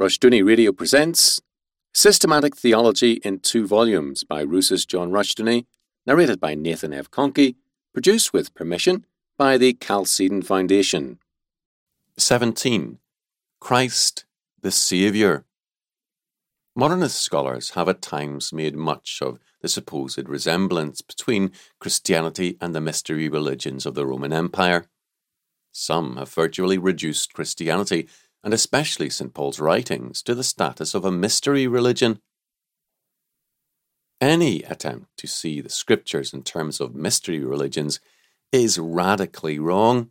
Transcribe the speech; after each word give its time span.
Rushdoony 0.00 0.46
Radio 0.46 0.70
presents 0.70 1.40
Systematic 1.92 2.54
Theology 2.54 3.14
in 3.24 3.40
Two 3.40 3.66
Volumes 3.66 4.22
by 4.22 4.44
Rousas 4.44 4.86
John 4.86 5.10
Rushdoony, 5.10 5.66
narrated 6.06 6.38
by 6.38 6.54
Nathan 6.54 6.92
F. 6.92 7.10
Conkey, 7.10 7.56
produced 7.92 8.32
with 8.32 8.54
permission 8.54 9.04
by 9.36 9.58
the 9.58 9.72
Chalcedon 9.72 10.42
Foundation. 10.42 11.18
17. 12.16 12.98
Christ 13.58 14.24
the 14.62 14.70
Saviour. 14.70 15.44
Modernist 16.76 17.20
scholars 17.20 17.70
have 17.70 17.88
at 17.88 18.00
times 18.00 18.52
made 18.52 18.76
much 18.76 19.18
of 19.20 19.40
the 19.62 19.68
supposed 19.68 20.28
resemblance 20.28 21.02
between 21.02 21.50
Christianity 21.80 22.56
and 22.60 22.72
the 22.72 22.80
mystery 22.80 23.28
religions 23.28 23.84
of 23.84 23.96
the 23.96 24.06
Roman 24.06 24.32
Empire. 24.32 24.86
Some 25.72 26.18
have 26.18 26.32
virtually 26.32 26.78
reduced 26.78 27.34
Christianity 27.34 28.08
and 28.42 28.54
especially 28.54 29.10
St. 29.10 29.34
Paul's 29.34 29.60
writings, 29.60 30.22
to 30.22 30.34
the 30.34 30.44
status 30.44 30.94
of 30.94 31.04
a 31.04 31.10
mystery 31.10 31.66
religion. 31.66 32.20
Any 34.20 34.62
attempt 34.62 35.16
to 35.18 35.26
see 35.26 35.60
the 35.60 35.70
scriptures 35.70 36.32
in 36.32 36.42
terms 36.42 36.80
of 36.80 36.94
mystery 36.94 37.44
religions 37.44 38.00
is 38.52 38.78
radically 38.78 39.58
wrong. 39.58 40.10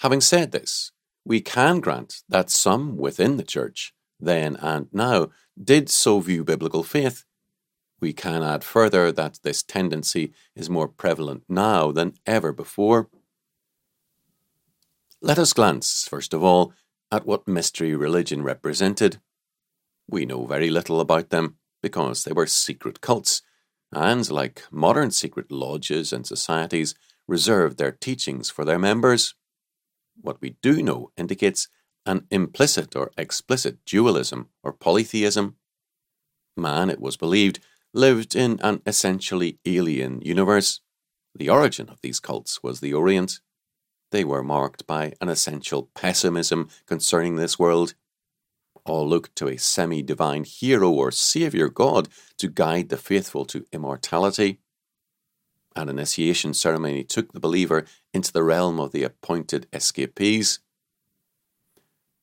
Having 0.00 0.20
said 0.22 0.52
this, 0.52 0.92
we 1.24 1.40
can 1.40 1.80
grant 1.80 2.22
that 2.28 2.50
some 2.50 2.96
within 2.96 3.36
the 3.36 3.42
church, 3.42 3.92
then 4.20 4.56
and 4.56 4.88
now, 4.92 5.30
did 5.62 5.90
so 5.90 6.20
view 6.20 6.44
biblical 6.44 6.82
faith. 6.82 7.24
We 8.00 8.12
can 8.12 8.42
add 8.42 8.62
further 8.62 9.10
that 9.12 9.40
this 9.42 9.62
tendency 9.62 10.32
is 10.54 10.70
more 10.70 10.88
prevalent 10.88 11.44
now 11.48 11.90
than 11.92 12.14
ever 12.26 12.52
before. 12.52 13.08
Let 15.20 15.38
us 15.38 15.52
glance, 15.52 16.06
first 16.08 16.34
of 16.34 16.44
all, 16.44 16.72
at 17.10 17.26
what 17.26 17.48
mystery 17.48 17.94
religion 17.94 18.42
represented. 18.42 19.20
We 20.08 20.26
know 20.26 20.46
very 20.46 20.70
little 20.70 21.00
about 21.00 21.30
them 21.30 21.56
because 21.82 22.24
they 22.24 22.32
were 22.32 22.46
secret 22.46 23.00
cults, 23.00 23.42
and, 23.92 24.28
like 24.30 24.64
modern 24.70 25.10
secret 25.10 25.50
lodges 25.52 26.12
and 26.12 26.26
societies, 26.26 26.94
reserved 27.28 27.78
their 27.78 27.92
teachings 27.92 28.50
for 28.50 28.64
their 28.64 28.78
members. 28.78 29.34
What 30.20 30.40
we 30.40 30.56
do 30.62 30.82
know 30.82 31.10
indicates 31.16 31.68
an 32.04 32.26
implicit 32.30 32.94
or 32.96 33.10
explicit 33.18 33.84
dualism 33.84 34.48
or 34.62 34.72
polytheism. 34.72 35.56
Man, 36.56 36.88
it 36.88 37.00
was 37.00 37.16
believed, 37.16 37.60
lived 37.92 38.34
in 38.34 38.58
an 38.62 38.80
essentially 38.86 39.58
alien 39.64 40.20
universe. 40.22 40.80
The 41.34 41.50
origin 41.50 41.88
of 41.88 42.00
these 42.00 42.20
cults 42.20 42.62
was 42.62 42.80
the 42.80 42.94
Orient, 42.94 43.40
they 44.10 44.24
were 44.24 44.42
marked 44.42 44.86
by 44.86 45.14
an 45.20 45.28
essential 45.28 45.90
pessimism 45.94 46.68
concerning 46.86 47.36
this 47.36 47.58
world. 47.58 47.94
All 48.84 49.08
looked 49.08 49.34
to 49.36 49.48
a 49.48 49.56
semi 49.56 50.02
divine 50.02 50.44
hero 50.44 50.90
or 50.90 51.10
saviour 51.10 51.68
god 51.68 52.08
to 52.38 52.48
guide 52.48 52.88
the 52.88 52.96
faithful 52.96 53.44
to 53.46 53.66
immortality. 53.72 54.60
An 55.74 55.88
initiation 55.88 56.54
ceremony 56.54 57.04
took 57.04 57.32
the 57.32 57.40
believer 57.40 57.84
into 58.14 58.32
the 58.32 58.42
realm 58.42 58.80
of 58.80 58.92
the 58.92 59.02
appointed 59.02 59.66
escapees. 59.72 60.60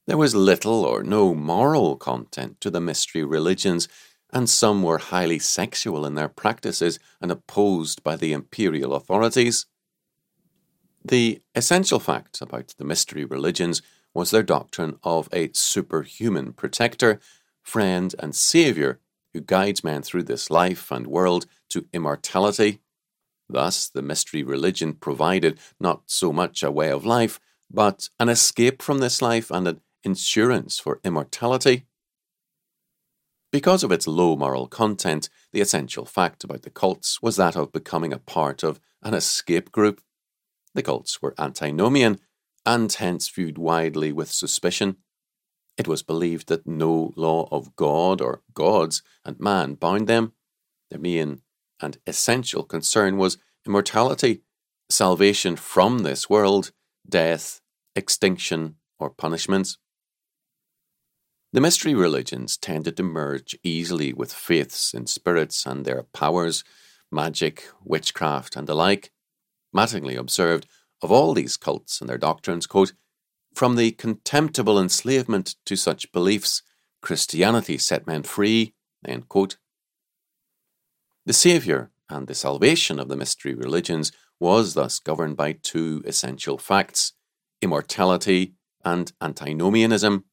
There 0.08 0.18
was 0.18 0.36
little 0.36 0.84
or 0.84 1.04
no 1.04 1.34
moral 1.34 1.96
content 1.96 2.60
to 2.62 2.70
the 2.70 2.82
mystery 2.82 3.24
religions, 3.24 3.88
and 4.32 4.50
some 4.50 4.84
were 4.84 4.98
highly 4.98 5.40
sexual 5.40 6.06
in 6.06 6.16
their 6.16 6.28
practices 6.28 6.98
and 7.22 7.32
opposed 7.32 8.04
by 8.04 8.16
the 8.16 8.34
imperial 8.34 8.96
authorities. 8.96 9.66
The 11.06 11.42
essential 11.54 12.00
fact 12.00 12.42
about 12.42 12.76
the 12.78 12.86
mystery 12.86 13.26
religions 13.26 13.82
was 14.14 14.32
their 14.32 14.44
doctrine 14.44 15.00
of 15.04 15.28
a 15.34 15.50
superhuman 15.54 16.54
protector, 16.54 17.20
friend, 17.62 18.16
and 18.20 18.34
saviour 18.34 19.00
who 19.34 19.42
guides 19.42 19.84
man 19.84 20.02
through 20.02 20.24
this 20.24 20.50
life 20.50 20.92
and 20.92 21.08
world 21.08 21.46
to 21.70 21.86
immortality. 21.92 22.80
Thus, 23.50 23.90
the 23.90 24.02
mystery 24.02 24.44
religion 24.44 24.94
provided 24.94 25.60
not 25.78 26.04
so 26.06 26.32
much 26.32 26.64
a 26.64 26.72
way 26.72 26.90
of 26.90 27.06
life, 27.06 27.40
but 27.70 28.10
an 28.20 28.30
escape 28.30 28.82
from 28.82 29.00
this 29.00 29.22
life 29.22 29.52
and 29.52 29.68
an 29.68 29.82
insurance 30.04 30.80
for 30.80 31.02
immortality. 31.04 31.86
Because 33.52 33.84
of 33.84 33.92
its 33.92 34.08
low 34.08 34.36
moral 34.36 34.68
content, 34.68 35.30
the 35.52 35.62
essential 35.62 36.06
fact 36.06 36.44
about 36.44 36.62
the 36.62 36.70
cults 36.70 37.22
was 37.22 37.36
that 37.36 37.56
of 37.58 37.74
becoming 37.74 38.14
a 38.14 38.20
part 38.20 38.64
of 38.64 38.80
an 39.02 39.14
escape 39.14 39.72
group 39.72 40.02
the 40.74 40.84
cults 40.84 41.22
were 41.22 41.36
antinomian 41.38 42.20
and 42.66 42.92
hence 42.92 43.30
viewed 43.30 43.58
widely 43.58 44.12
with 44.12 44.32
suspicion. 44.32 44.98
It 45.78 45.88
was 45.88 46.04
believed 46.04 46.48
that 46.48 46.68
no 46.68 47.14
law 47.16 47.48
of 47.52 47.76
God 47.76 48.22
or 48.22 48.42
gods 48.54 49.02
and 49.26 49.40
man 49.40 49.76
bound 49.76 50.08
them. 50.08 50.34
Their 50.90 51.00
main 51.00 51.42
and 51.82 51.98
essential 52.06 52.64
concern 52.64 53.18
was 53.18 53.38
immortality, 53.66 54.42
salvation 54.90 55.56
from 55.56 56.00
this 56.00 56.30
world, 56.30 56.72
death, 57.08 57.62
extinction, 57.96 58.76
or 59.00 59.10
punishments. 59.10 59.78
The 61.52 61.62
mystery 61.62 61.94
religions 61.94 62.58
tended 62.58 62.98
to 62.98 63.04
merge 63.04 63.56
easily 63.64 64.12
with 64.12 64.34
faiths 64.34 64.94
in 64.94 65.06
spirits 65.06 65.66
and 65.66 65.86
their 65.86 66.04
powers, 66.14 66.64
magic, 67.12 67.68
witchcraft, 67.84 68.56
and 68.56 68.68
the 68.68 68.74
like. 68.74 69.12
Mattingly 69.74 70.18
observed, 70.18 70.68
of 71.02 71.12
all 71.12 71.34
these 71.34 71.58
cults 71.58 72.00
and 72.00 72.10
their 72.10 72.18
doctrines, 72.18 72.68
quote, 72.68 72.94
from 73.54 73.76
the 73.76 73.92
contemptible 73.92 74.80
enslavement 74.80 75.56
to 75.66 75.76
such 75.76 76.12
beliefs, 76.12 76.64
Christianity 77.02 77.78
set 77.78 78.08
men 78.08 78.24
free. 78.24 78.74
The 81.26 81.34
Saviour 81.34 81.92
and 82.10 82.28
the 82.28 82.36
salvation 82.36 83.00
of 83.00 83.10
the 83.10 83.16
mystery 83.16 83.54
religions 83.54 84.12
was 84.40 84.74
thus 84.74 85.00
governed 85.00 85.38
by 85.38 85.54
two 85.54 86.02
essential 86.06 86.58
facts 86.58 87.14
immortality 87.62 88.56
and 88.84 89.14
antinomianism. 89.22 90.26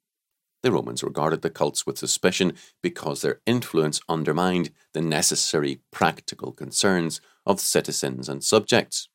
The 0.62 0.72
Romans 0.72 1.04
regarded 1.04 1.42
the 1.42 1.50
cults 1.50 1.86
with 1.86 1.98
suspicion 1.98 2.54
because 2.82 3.22
their 3.22 3.40
influence 3.46 4.00
undermined 4.08 4.72
the 4.94 5.00
necessary 5.00 5.80
practical 5.92 6.52
concerns 6.52 7.20
of 7.46 7.60
citizens 7.60 8.28
and 8.28 8.42
subjects. 8.42 9.08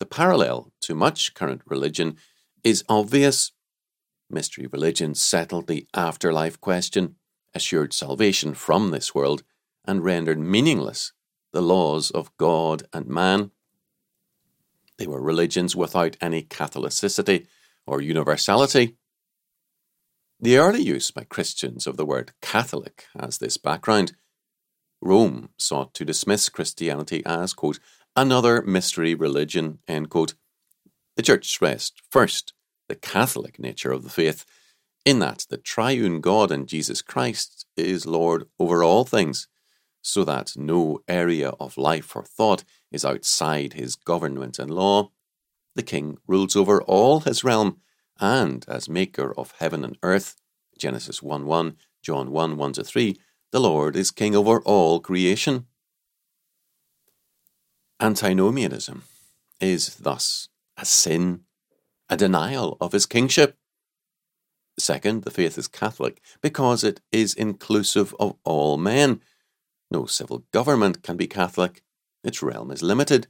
The 0.00 0.06
parallel 0.06 0.72
to 0.82 0.94
much 0.94 1.34
current 1.34 1.62
religion 1.66 2.16
is 2.62 2.84
obvious. 2.88 3.52
Mystery 4.30 4.66
religion 4.66 5.14
settled 5.14 5.66
the 5.66 5.86
afterlife 5.94 6.60
question, 6.60 7.16
assured 7.54 7.92
salvation 7.92 8.54
from 8.54 8.90
this 8.90 9.14
world, 9.14 9.42
and 9.84 10.04
rendered 10.04 10.38
meaningless 10.38 11.12
the 11.52 11.62
laws 11.62 12.10
of 12.10 12.36
God 12.36 12.84
and 12.92 13.06
man. 13.06 13.50
They 14.98 15.06
were 15.06 15.22
religions 15.22 15.74
without 15.74 16.16
any 16.20 16.42
Catholicity 16.42 17.46
or 17.86 18.02
universality. 18.02 18.96
The 20.40 20.58
early 20.58 20.82
use 20.82 21.10
by 21.10 21.24
Christians 21.24 21.86
of 21.86 21.96
the 21.96 22.04
word 22.04 22.32
Catholic 22.42 23.06
has 23.18 23.38
this 23.38 23.56
background. 23.56 24.12
Rome 25.00 25.50
sought 25.56 25.94
to 25.94 26.04
dismiss 26.04 26.48
Christianity 26.48 27.22
as, 27.24 27.54
quote, 27.54 27.80
another 28.20 28.62
mystery 28.62 29.14
religion, 29.14 29.78
end 29.86 30.10
quote. 30.10 30.34
The 31.14 31.22
Church 31.22 31.48
stressed, 31.48 32.02
first, 32.10 32.52
the 32.88 32.96
Catholic 32.96 33.60
nature 33.60 33.92
of 33.92 34.02
the 34.02 34.10
faith, 34.10 34.44
in 35.04 35.20
that 35.20 35.46
the 35.48 35.56
triune 35.56 36.20
God 36.20 36.50
and 36.50 36.66
Jesus 36.66 37.00
Christ 37.00 37.64
is 37.76 38.06
Lord 38.06 38.44
over 38.58 38.82
all 38.82 39.04
things, 39.04 39.46
so 40.02 40.24
that 40.24 40.56
no 40.56 41.00
area 41.06 41.50
of 41.60 41.78
life 41.78 42.16
or 42.16 42.24
thought 42.24 42.64
is 42.90 43.04
outside 43.04 43.74
his 43.74 43.94
government 43.94 44.58
and 44.58 44.70
law. 44.70 45.10
The 45.76 45.84
King 45.84 46.18
rules 46.26 46.56
over 46.56 46.82
all 46.82 47.20
his 47.20 47.44
realm, 47.44 47.78
and 48.18 48.64
as 48.68 48.88
maker 48.88 49.32
of 49.38 49.54
heaven 49.60 49.84
and 49.84 49.96
earth, 50.02 50.34
Genesis 50.76 51.22
1 51.22 51.46
1, 51.46 51.76
John 52.02 52.32
1 52.32 52.56
1 52.56 52.72
3, 52.74 53.16
the 53.52 53.60
Lord 53.60 53.94
is 53.94 54.10
King 54.10 54.34
over 54.34 54.60
all 54.62 54.98
creation. 54.98 55.66
Antinomianism 58.00 59.02
is 59.60 59.96
thus 59.96 60.48
a 60.76 60.84
sin, 60.84 61.40
a 62.08 62.16
denial 62.16 62.76
of 62.80 62.92
his 62.92 63.06
kingship. 63.06 63.56
Second, 64.78 65.24
the 65.24 65.32
faith 65.32 65.58
is 65.58 65.66
Catholic 65.66 66.22
because 66.40 66.84
it 66.84 67.00
is 67.10 67.34
inclusive 67.34 68.14
of 68.20 68.36
all 68.44 68.76
men. 68.76 69.20
No 69.90 70.06
civil 70.06 70.44
government 70.52 71.02
can 71.02 71.16
be 71.16 71.26
Catholic, 71.26 71.82
its 72.22 72.40
realm 72.40 72.70
is 72.70 72.82
limited. 72.82 73.26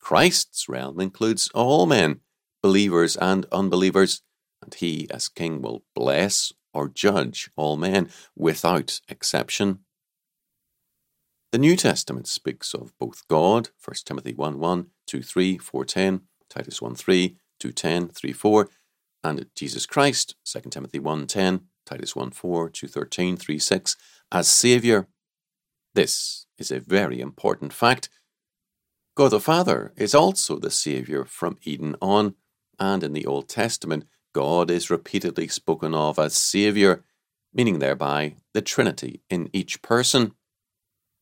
Christ's 0.00 0.68
realm 0.68 1.00
includes 1.00 1.48
all 1.54 1.86
men, 1.86 2.20
believers 2.62 3.16
and 3.16 3.46
unbelievers, 3.52 4.22
and 4.60 4.74
he, 4.74 5.06
as 5.10 5.28
king, 5.28 5.62
will 5.62 5.84
bless 5.94 6.52
or 6.74 6.88
judge 6.88 7.48
all 7.54 7.76
men 7.76 8.10
without 8.34 9.00
exception. 9.08 9.80
The 11.50 11.58
New 11.58 11.76
Testament 11.76 12.26
speaks 12.26 12.74
of 12.74 12.92
both 12.98 13.26
God, 13.26 13.70
1 13.82 13.96
Timothy 14.04 14.34
1 14.34 14.58
1, 14.58 14.86
2 15.06 15.22
3, 15.22 15.56
4 15.56 15.84
10, 15.86 16.20
Titus 16.50 16.82
1 16.82 16.94
3, 16.94 17.36
2 17.58 17.72
10, 17.72 18.08
3 18.08 18.32
4, 18.32 18.68
and 19.24 19.46
Jesus 19.54 19.86
Christ, 19.86 20.34
2 20.44 20.68
Timothy 20.68 20.98
1 20.98 21.26
10, 21.26 21.60
Titus 21.86 22.14
1 22.14 22.32
4, 22.32 22.68
2 22.68 22.86
13, 22.86 23.36
3 23.38 23.58
6, 23.58 23.96
as 24.30 24.46
Saviour. 24.46 25.08
This 25.94 26.44
is 26.58 26.70
a 26.70 26.80
very 26.80 27.18
important 27.18 27.72
fact. 27.72 28.10
God 29.16 29.30
the 29.30 29.40
Father 29.40 29.94
is 29.96 30.14
also 30.14 30.58
the 30.58 30.70
Saviour 30.70 31.24
from 31.24 31.56
Eden 31.62 31.96
on, 32.02 32.34
and 32.78 33.02
in 33.02 33.14
the 33.14 33.24
Old 33.24 33.48
Testament, 33.48 34.04
God 34.34 34.70
is 34.70 34.90
repeatedly 34.90 35.48
spoken 35.48 35.94
of 35.94 36.18
as 36.18 36.36
Saviour, 36.36 37.04
meaning 37.54 37.78
thereby 37.78 38.34
the 38.52 38.60
Trinity 38.60 39.22
in 39.30 39.48
each 39.54 39.80
person. 39.80 40.34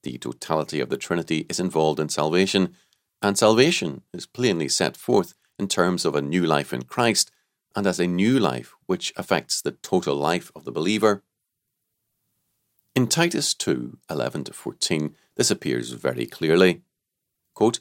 The 0.06 0.18
totality 0.18 0.78
of 0.78 0.88
the 0.88 0.96
Trinity 0.96 1.46
is 1.48 1.58
involved 1.58 1.98
in 1.98 2.08
salvation, 2.08 2.76
and 3.20 3.36
salvation 3.36 4.02
is 4.12 4.24
plainly 4.24 4.68
set 4.68 4.96
forth 4.96 5.34
in 5.58 5.66
terms 5.66 6.04
of 6.04 6.14
a 6.14 6.22
new 6.22 6.46
life 6.46 6.72
in 6.72 6.82
Christ 6.82 7.32
and 7.74 7.88
as 7.88 7.98
a 7.98 8.06
new 8.06 8.38
life 8.38 8.72
which 8.86 9.12
affects 9.16 9.60
the 9.60 9.72
total 9.72 10.14
life 10.14 10.52
of 10.54 10.64
the 10.64 10.70
believer. 10.70 11.24
In 12.94 13.08
Titus 13.08 13.52
2 13.52 13.98
11 14.08 14.44
to 14.44 14.52
14, 14.52 15.16
this 15.34 15.50
appears 15.50 15.90
very 15.90 16.24
clearly. 16.24 16.82
Quote, 17.52 17.80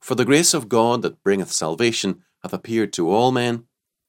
For 0.00 0.16
the 0.16 0.24
grace 0.24 0.52
of 0.52 0.68
God 0.68 1.02
that 1.02 1.22
bringeth 1.22 1.52
salvation 1.52 2.24
hath 2.42 2.54
appeared 2.54 2.92
to 2.94 3.08
all 3.08 3.30
men, 3.30 3.66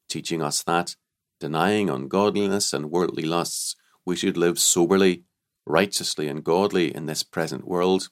teaching 0.09 0.41
us 0.41 0.63
that, 0.63 0.95
denying 1.39 1.87
ungodliness 1.87 2.73
and 2.73 2.89
worldly 2.89 3.25
lusts, 3.25 3.75
we 4.05 4.15
should 4.15 4.37
live 4.37 4.57
soberly, 4.57 5.23
righteously, 5.67 6.27
and 6.27 6.43
godly 6.43 6.95
in 6.95 7.05
this 7.05 7.23
present 7.23 7.67
world, 7.67 8.09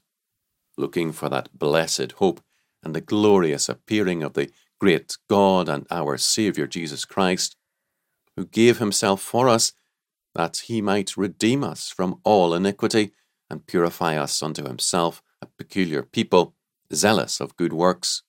looking 0.78 1.12
for 1.12 1.30
that 1.30 1.58
blessed 1.58 2.14
hope 2.14 2.42
and 2.84 2.94
the 2.94 3.02
glorious 3.02 3.70
appearing 3.70 4.22
of 4.24 4.34
the 4.34 4.52
great 4.80 5.18
God 5.30 5.70
and 5.70 5.88
our 5.90 6.18
Saviour 6.18 6.68
Jesus 6.68 7.06
Christ, 7.06 7.56
who 8.36 8.46
gave 8.46 8.80
himself 8.80 9.22
for 9.22 9.48
us 9.48 9.72
that 10.34 10.64
he 10.66 10.82
might 10.82 11.16
redeem 11.16 11.64
us 11.64 11.90
from 11.90 12.20
all 12.24 12.54
iniquity 12.54 13.14
and 13.50 13.66
purify 13.66 14.18
us 14.18 14.44
unto 14.44 14.66
himself, 14.66 15.24
a 15.42 15.46
peculiar 15.46 16.04
people, 16.04 16.56
zealous 16.94 17.40
of 17.40 17.56
good 17.56 17.72
works. 17.72 18.24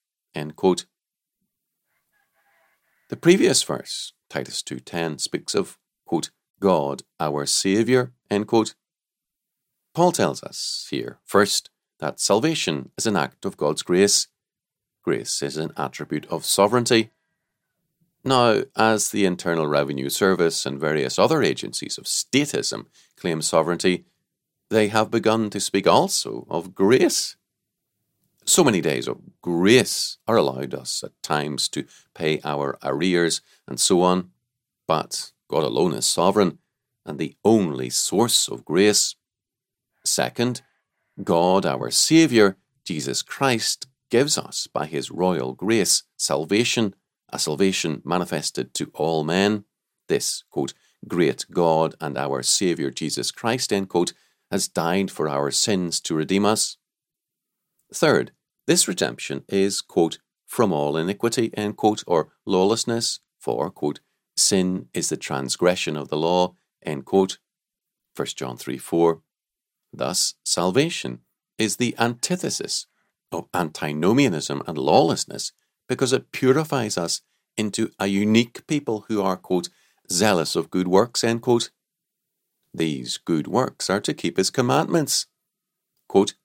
The 3.09 3.17
previous 3.19 3.63
verse, 3.63 4.13
Titus 4.29 4.61
2.10, 4.61 5.19
speaks 5.19 5.55
of, 5.55 5.77
quote, 6.05 6.29
God 6.59 7.03
our 7.19 7.45
Saviour, 7.45 8.13
end 8.29 8.47
quote. 8.47 8.75
Paul 9.97 10.11
tells 10.11 10.43
us 10.43 10.87
here, 10.91 11.17
first, 11.25 11.71
that 11.97 12.19
salvation 12.19 12.91
is 12.99 13.07
an 13.07 13.15
act 13.15 13.45
of 13.45 13.57
God's 13.57 13.81
grace. 13.81 14.27
Grace 15.01 15.41
is 15.41 15.57
an 15.57 15.71
attribute 15.75 16.27
of 16.27 16.45
sovereignty. 16.45 17.09
Now, 18.23 18.61
as 18.75 19.09
the 19.09 19.25
Internal 19.25 19.65
Revenue 19.65 20.09
Service 20.09 20.67
and 20.67 20.79
various 20.79 21.17
other 21.17 21.41
agencies 21.41 21.97
of 21.97 22.03
statism 22.03 22.85
claim 23.19 23.41
sovereignty, 23.41 24.05
they 24.69 24.89
have 24.89 25.09
begun 25.09 25.49
to 25.49 25.59
speak 25.59 25.87
also 25.87 26.45
of 26.47 26.75
grace. 26.75 27.35
So 28.45 28.63
many 28.63 28.81
days 28.81 29.07
of 29.07 29.41
grace 29.41 30.19
are 30.27 30.37
allowed 30.37 30.75
us 30.75 31.03
at 31.03 31.19
times 31.23 31.67
to 31.69 31.85
pay 32.13 32.39
our 32.43 32.77
arrears 32.83 33.41
and 33.67 33.79
so 33.79 34.03
on, 34.03 34.29
but 34.87 35.31
God 35.47 35.63
alone 35.63 35.95
is 35.95 36.05
sovereign 36.05 36.59
and 37.03 37.17
the 37.17 37.35
only 37.43 37.89
source 37.89 38.47
of 38.47 38.63
grace. 38.63 39.15
Second, 40.07 40.61
God, 41.23 41.65
our 41.65 41.91
Saviour, 41.91 42.57
Jesus 42.85 43.21
Christ, 43.21 43.87
gives 44.09 44.37
us 44.37 44.67
by 44.67 44.85
his 44.85 45.11
royal 45.11 45.53
grace 45.53 46.03
salvation, 46.15 46.95
a 47.29 47.39
salvation 47.39 48.01
manifested 48.05 48.73
to 48.75 48.89
all 48.93 49.23
men. 49.23 49.65
This, 50.07 50.43
quote, 50.49 50.73
great 51.07 51.45
God 51.51 51.95
and 51.99 52.17
our 52.17 52.41
Saviour 52.43 52.89
Jesus 52.89 53.31
Christ, 53.31 53.73
end 53.73 53.89
quote, 53.89 54.13
has 54.49 54.67
died 54.67 55.11
for 55.11 55.27
our 55.27 55.51
sins 55.51 55.99
to 56.01 56.15
redeem 56.15 56.45
us. 56.45 56.77
Third, 57.93 58.31
this 58.65 58.87
redemption 58.87 59.43
is, 59.49 59.81
quote, 59.81 60.19
from 60.45 60.71
all 60.71 60.95
iniquity, 60.95 61.51
end 61.55 61.75
quote, 61.75 62.03
or 62.07 62.29
lawlessness, 62.45 63.19
for, 63.39 63.69
quote, 63.69 63.99
sin 64.35 64.87
is 64.93 65.09
the 65.09 65.17
transgression 65.17 65.97
of 65.97 66.07
the 66.07 66.17
law, 66.17 66.55
end 66.83 67.05
quote. 67.05 67.39
1 68.15 68.27
John 68.35 68.57
3 68.57 68.77
4. 68.77 69.21
Thus, 69.97 70.35
salvation 70.45 71.21
is 71.57 71.77
the 71.77 71.95
antithesis 71.97 72.85
of 73.31 73.47
antinomianism 73.53 74.61
and 74.67 74.77
lawlessness 74.77 75.53
because 75.89 76.13
it 76.13 76.31
purifies 76.31 76.99
us 76.99 77.21
into 77.57 77.89
a 77.99 78.05
unique 78.05 78.65
people 78.67 79.05
who 79.07 79.23
are, 79.23 79.35
quote, 79.35 79.69
zealous 80.11 80.55
of 80.55 80.69
good 80.69 80.87
works, 80.87 81.23
end 81.23 81.41
quote. 81.41 81.71
These 82.71 83.17
good 83.17 83.47
works 83.47 83.89
are 83.89 83.99
to 84.01 84.13
keep 84.13 84.37
his 84.37 84.51
commandments. 84.51 85.25
Quote, 86.07 86.35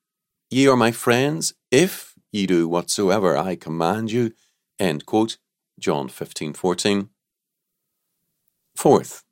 Ye 0.51 0.67
are 0.67 0.77
my 0.77 0.91
friends 0.91 1.53
if 1.71 2.15
ye 2.31 2.47
do 2.47 2.67
whatsoever 2.67 3.37
I 3.37 3.57
command 3.57 4.11
you, 4.11 4.33
end 4.79 5.05
quote. 5.05 5.37
John 5.79 6.09
15 6.09 6.55
14. 6.55 7.11
Fourth, 8.77 9.25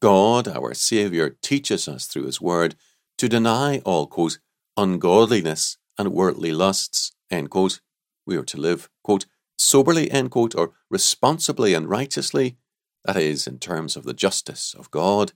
God, 0.00 0.48
our 0.48 0.72
Saviour, 0.72 1.36
teaches 1.42 1.86
us 1.88 2.06
through 2.06 2.24
his 2.24 2.40
word 2.40 2.74
to 3.18 3.28
deny 3.28 3.78
all, 3.84 4.06
quote, 4.06 4.38
ungodliness 4.76 5.78
and 5.98 6.12
worldly 6.12 6.52
lusts, 6.52 7.12
end 7.30 7.50
quote. 7.50 7.80
We 8.26 8.36
are 8.36 8.44
to 8.44 8.56
live, 8.56 8.88
quote, 9.02 9.26
soberly, 9.58 10.10
end 10.10 10.30
quote, 10.30 10.54
or 10.54 10.72
responsibly 10.90 11.74
and 11.74 11.88
righteously, 11.88 12.56
that 13.04 13.16
is, 13.16 13.46
in 13.46 13.58
terms 13.58 13.96
of 13.96 14.04
the 14.04 14.14
justice 14.14 14.74
of 14.76 14.90
God. 14.90 15.32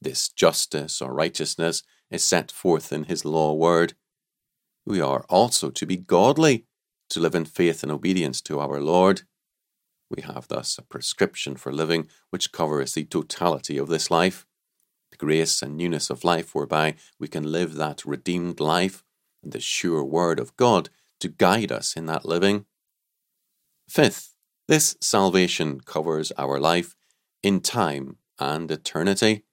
This 0.00 0.28
justice 0.28 1.00
or 1.00 1.12
righteousness 1.12 1.82
is 2.10 2.22
set 2.22 2.52
forth 2.52 2.92
in 2.92 3.04
His 3.04 3.24
law 3.24 3.52
word. 3.54 3.94
We 4.84 5.00
are 5.00 5.24
also 5.28 5.70
to 5.70 5.86
be 5.86 5.96
godly, 5.96 6.66
to 7.10 7.20
live 7.20 7.34
in 7.34 7.44
faith 7.44 7.82
and 7.82 7.90
obedience 7.90 8.40
to 8.42 8.60
our 8.60 8.80
Lord. 8.80 9.22
We 10.08 10.22
have 10.22 10.46
thus 10.48 10.78
a 10.78 10.82
prescription 10.82 11.56
for 11.56 11.72
living 11.72 12.08
which 12.30 12.52
covers 12.52 12.94
the 12.94 13.04
totality 13.04 13.76
of 13.78 13.88
this 13.88 14.10
life, 14.10 14.45
the 15.16 15.24
grace 15.24 15.62
and 15.62 15.76
newness 15.76 16.10
of 16.10 16.24
life 16.24 16.54
whereby 16.54 16.94
we 17.18 17.28
can 17.28 17.50
live 17.50 17.74
that 17.74 18.04
redeemed 18.04 18.60
life 18.60 19.02
and 19.42 19.52
the 19.52 19.60
sure 19.60 20.04
word 20.04 20.38
of 20.38 20.56
God 20.56 20.90
to 21.20 21.28
guide 21.28 21.72
us 21.72 21.96
in 21.96 22.06
that 22.06 22.24
living. 22.24 22.66
Fifth, 23.88 24.34
this 24.68 24.96
salvation 25.00 25.80
covers 25.80 26.32
our 26.36 26.58
life 26.58 26.94
in 27.42 27.60
time 27.60 28.16
and 28.38 28.70
eternity. 28.70 29.44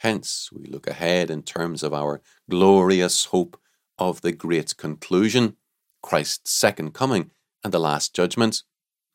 Hence, 0.00 0.50
we 0.52 0.66
look 0.66 0.86
ahead 0.86 1.30
in 1.30 1.42
terms 1.42 1.82
of 1.82 1.94
our 1.94 2.20
glorious 2.48 3.26
hope 3.26 3.58
of 3.98 4.20
the 4.22 4.32
great 4.32 4.76
conclusion, 4.76 5.56
Christ's 6.02 6.50
second 6.52 6.92
coming 6.92 7.30
and 7.62 7.72
the 7.72 7.78
last 7.78 8.14
judgment. 8.14 8.62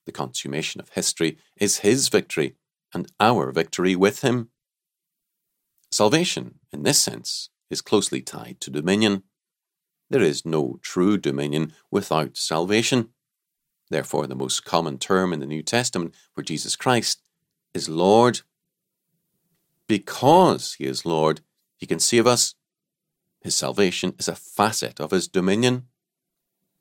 The 0.06 0.12
consummation 0.12 0.80
of 0.80 0.90
history 0.90 1.38
is 1.58 1.80
his 1.80 2.10
victory 2.10 2.56
and 2.94 3.12
our 3.20 3.52
victory 3.52 3.96
with 3.96 4.22
him. 4.22 4.50
Salvation, 5.96 6.56
in 6.74 6.84
this 6.84 7.02
sense, 7.02 7.52
is 7.70 7.80
closely 7.80 8.22
tied 8.22 8.60
to 8.60 8.70
dominion. 8.70 9.24
There 10.10 10.22
is 10.22 10.46
no 10.46 10.78
true 10.82 11.18
dominion 11.18 11.72
without 11.90 12.36
salvation. 12.36 13.12
Therefore, 13.90 14.28
the 14.28 14.36
most 14.36 14.66
common 14.66 14.98
term 14.98 15.32
in 15.32 15.40
the 15.40 15.46
New 15.46 15.64
Testament 15.64 16.14
for 16.34 16.44
Jesus 16.44 16.76
Christ 16.76 17.22
is 17.74 17.88
Lord. 17.88 18.42
Because 19.88 20.74
he 20.74 20.84
is 20.84 21.06
Lord, 21.06 21.40
he 21.78 21.86
can 21.86 22.00
save 22.00 22.28
us. 22.28 22.56
His 23.40 23.56
salvation 23.56 24.16
is 24.20 24.28
a 24.28 24.36
facet 24.36 25.00
of 25.00 25.12
his 25.12 25.30
dominion. 25.30 25.86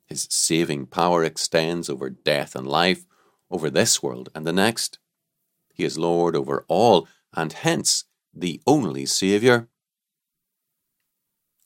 His 0.07 0.27
saving 0.29 0.87
power 0.87 1.23
extends 1.23 1.89
over 1.89 2.09
death 2.09 2.53
and 2.53 2.67
life, 2.67 3.05
over 3.49 3.69
this 3.69 4.03
world 4.03 4.27
and 4.35 4.45
the 4.45 4.51
next. 4.51 4.99
He 5.73 5.85
is 5.85 5.97
Lord 5.97 6.35
over 6.35 6.65
all, 6.67 7.07
and 7.33 7.53
hence 7.53 8.03
the 8.35 8.61
only 8.67 9.05
Saviour. 9.05 9.69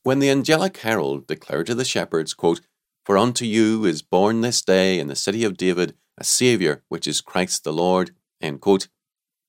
When 0.04 0.20
the 0.20 0.30
angelic 0.30 0.78
herald 0.78 1.28
declared 1.28 1.68
to 1.68 1.76
the 1.76 1.86
shepherds, 1.86 2.34
quote, 2.34 2.62
For 3.06 3.18
unto 3.18 3.46
you 3.46 3.86
is 3.86 4.02
born 4.02 4.42
this 4.42 4.62
day 4.62 5.00
in 5.00 5.08
the 5.08 5.16
city 5.16 5.44
of 5.44 5.58
David 5.58 5.96
a 6.18 6.24
Saviour, 6.24 6.84
which 6.90 7.08
is 7.08 7.22
Christ 7.22 7.64
the 7.64 7.74
Lord, 7.74 8.12
quote, 8.60 8.88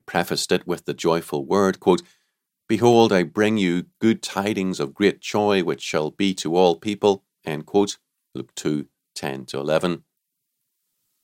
prefaced 0.06 0.50
it 0.50 0.66
with 0.66 0.86
the 0.86 0.94
joyful 0.94 1.44
word, 1.44 1.80
quote, 1.80 2.02
Behold, 2.68 3.12
I 3.12 3.24
bring 3.24 3.58
you 3.58 3.86
good 4.00 4.22
tidings 4.22 4.78
of 4.78 4.94
great 4.94 5.20
joy, 5.20 5.64
which 5.64 5.82
shall 5.82 6.10
be 6.10 6.34
to 6.34 6.56
all 6.56 6.76
people, 6.76 7.24
Luke 7.44 8.54
2 8.54 8.86
10 9.16 9.44
to 9.46 9.58
11. 9.58 10.04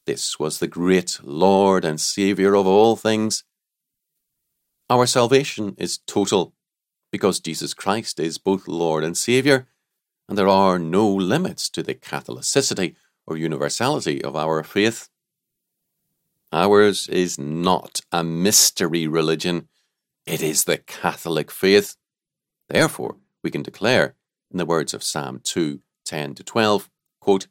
This 0.07 0.38
was 0.38 0.59
the 0.59 0.67
great 0.67 1.21
Lord 1.23 1.85
and 1.85 2.00
Saviour 2.00 2.55
of 2.57 2.67
all 2.67 2.97
things. 2.97 3.45
Our 4.88 5.07
salvation 5.07 5.75
is 5.78 5.99
total 6.07 6.55
because 7.11 7.40
Jesus 7.40 7.75
Christ 7.75 8.21
is 8.21 8.38
both 8.38 8.69
Lord 8.69 9.02
and 9.02 9.16
Saviour, 9.16 9.66
and 10.28 10.38
there 10.38 10.49
are 10.49 10.78
no 10.78 11.09
limits 11.09 11.69
to 11.71 11.83
the 11.83 11.95
Catholicity 11.95 12.95
or 13.26 13.37
universality 13.37 14.23
of 14.23 14.37
our 14.37 14.62
faith. 14.62 15.09
Ours 16.52 17.09
is 17.09 17.37
not 17.37 18.00
a 18.12 18.23
mystery 18.23 19.09
religion, 19.09 19.69
It 20.25 20.40
is 20.40 20.64
the 20.64 20.78
Catholic 20.78 21.50
faith. 21.50 21.97
Therefore, 22.69 23.16
we 23.43 23.50
can 23.50 23.62
declare, 23.62 24.14
in 24.50 24.59
the 24.59 24.66
words 24.66 24.95
of 24.95 25.02
Psalm 25.02 25.40
2 25.43 25.81
10 26.05 26.35
to 26.35 26.45
12, 26.45 26.88
quote, 27.21 27.49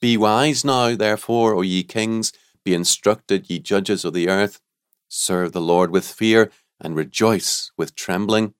Be 0.00 0.16
wise 0.16 0.64
now, 0.64 0.94
therefore, 0.94 1.54
O 1.54 1.62
ye 1.62 1.82
kings, 1.82 2.32
be 2.64 2.74
instructed, 2.74 3.50
ye 3.50 3.58
judges 3.58 4.04
of 4.04 4.14
the 4.14 4.28
earth. 4.28 4.60
Serve 5.08 5.52
the 5.52 5.60
Lord 5.60 5.90
with 5.90 6.06
fear, 6.06 6.50
and 6.80 6.94
rejoice 6.94 7.72
with 7.76 7.94
trembling. 7.94 8.54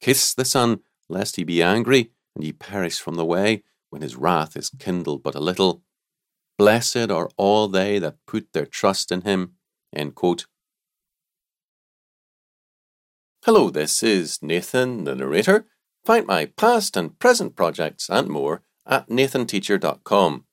Kiss 0.00 0.34
the 0.34 0.44
Son, 0.44 0.80
lest 1.08 1.36
he 1.36 1.44
be 1.44 1.62
angry, 1.62 2.12
and 2.34 2.44
ye 2.44 2.52
perish 2.52 2.98
from 2.98 3.16
the 3.16 3.24
way, 3.24 3.62
when 3.90 4.02
his 4.02 4.16
wrath 4.16 4.56
is 4.56 4.70
kindled 4.78 5.22
but 5.22 5.34
a 5.34 5.40
little. 5.40 5.82
Blessed 6.56 7.10
are 7.10 7.28
all 7.36 7.68
they 7.68 7.98
that 7.98 8.16
put 8.26 8.52
their 8.52 8.66
trust 8.66 9.12
in 9.12 9.22
him. 9.22 9.54
Hello, 13.44 13.70
this 13.70 14.02
is 14.02 14.38
Nathan, 14.40 15.04
the 15.04 15.14
narrator. 15.14 15.66
Find 16.04 16.26
my 16.26 16.46
past 16.46 16.96
and 16.96 17.18
present 17.18 17.56
projects 17.56 18.08
and 18.08 18.28
more 18.28 18.62
at 18.86 19.08
nathanteacher.com. 19.08 20.44